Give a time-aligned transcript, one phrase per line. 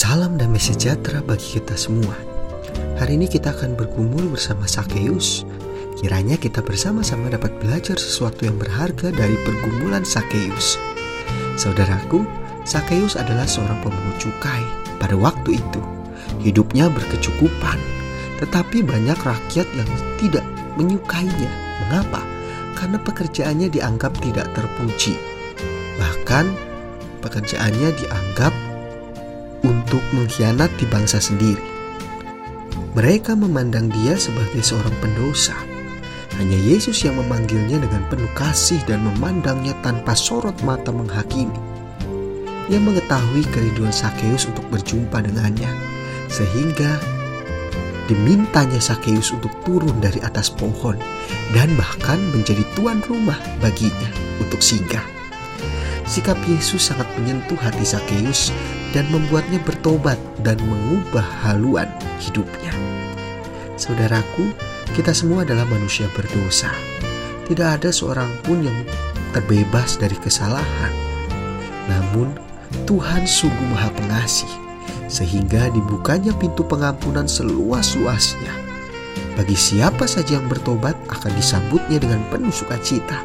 [0.00, 2.16] Salam damai sejahtera bagi kita semua.
[2.96, 5.44] Hari ini kita akan bergumul bersama Sakeus.
[6.00, 10.80] Kiranya kita bersama-sama dapat belajar sesuatu yang berharga dari pergumulan Sakeus.
[11.60, 12.24] Saudaraku,
[12.64, 14.64] Sakeus adalah seorang pemungut cukai
[14.96, 15.80] pada waktu itu.
[16.48, 17.76] Hidupnya berkecukupan,
[18.40, 20.48] tetapi banyak rakyat yang tidak
[20.80, 21.52] menyukainya.
[21.84, 22.24] Mengapa?
[22.72, 25.20] Karena pekerjaannya dianggap tidak terpuji.
[26.00, 26.48] Bahkan
[27.20, 28.69] pekerjaannya dianggap
[29.90, 31.58] untuk mengkhianati bangsa sendiri.
[32.94, 35.58] Mereka memandang dia sebagai seorang pendosa.
[36.38, 41.58] Hanya Yesus yang memanggilnya dengan penuh kasih dan memandangnya tanpa sorot mata menghakimi.
[42.70, 45.74] Ia mengetahui kerinduan Sakeus untuk berjumpa dengannya,
[46.30, 47.02] sehingga
[48.06, 50.94] dimintanya Sakeus untuk turun dari atas pohon
[51.50, 55.19] dan bahkan menjadi tuan rumah baginya untuk singgah.
[56.10, 58.50] Sikap Yesus sangat menyentuh hati Sakeus
[58.90, 61.86] dan membuatnya bertobat dan mengubah haluan
[62.18, 62.74] hidupnya.
[63.78, 64.50] Saudaraku,
[64.98, 66.74] kita semua adalah manusia berdosa.
[67.46, 68.74] Tidak ada seorang pun yang
[69.30, 70.90] terbebas dari kesalahan.
[71.86, 72.34] Namun,
[72.90, 74.50] Tuhan sungguh Maha Pengasih,
[75.06, 78.50] sehingga dibukanya pintu pengampunan seluas-luasnya.
[79.38, 83.22] Bagi siapa saja yang bertobat akan disambutnya dengan penuh sukacita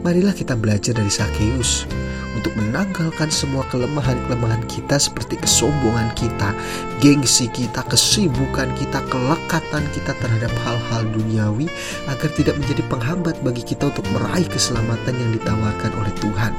[0.00, 1.84] marilah kita belajar dari Sakeus
[2.32, 6.56] untuk menanggalkan semua kelemahan-kelemahan kita seperti kesombongan kita,
[7.02, 11.68] gengsi kita, kesibukan kita, kelekatan kita terhadap hal-hal duniawi
[12.08, 16.52] agar tidak menjadi penghambat bagi kita untuk meraih keselamatan yang ditawarkan oleh Tuhan.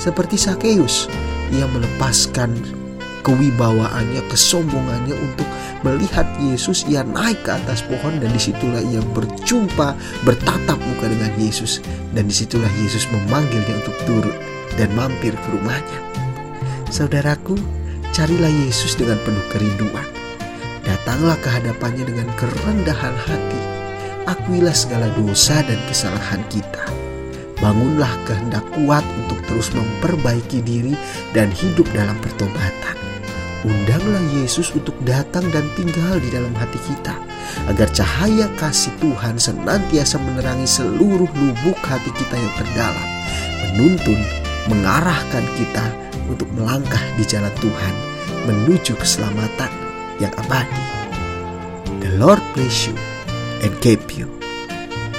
[0.00, 1.10] Seperti Sakeus,
[1.52, 2.79] ia melepaskan
[3.22, 5.48] kewibawaannya, kesombongannya untuk
[5.86, 6.84] melihat Yesus.
[6.88, 11.80] Ia naik ke atas pohon dan di situlah ia berjumpa, bertatap muka dengan Yesus.
[12.12, 14.36] Dan di situlah Yesus memanggilnya untuk turun
[14.76, 16.00] dan mampir ke rumahnya.
[16.90, 17.54] Saudaraku,
[18.10, 20.06] carilah Yesus dengan penuh kerinduan.
[20.82, 23.60] Datanglah ke hadapannya dengan kerendahan hati.
[24.26, 26.82] Akuilah segala dosa dan kesalahan kita.
[27.60, 30.96] Bangunlah kehendak kuat untuk terus memperbaiki diri
[31.36, 32.99] dan hidup dalam pertobatan.
[33.60, 37.12] Undanglah Yesus untuk datang dan tinggal di dalam hati kita,
[37.68, 43.08] agar cahaya kasih Tuhan senantiasa menerangi seluruh lubuk hati kita yang terdalam,
[43.68, 44.20] menuntun,
[44.72, 45.86] mengarahkan kita
[46.32, 47.94] untuk melangkah di jalan Tuhan
[48.48, 49.68] menuju keselamatan
[50.22, 50.84] yang abadi.
[52.00, 52.96] The Lord bless you
[53.60, 54.39] and keep you.